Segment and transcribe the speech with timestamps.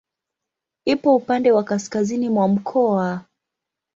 [0.85, 3.25] Ipo upande wa kaskazini mwa mkoa.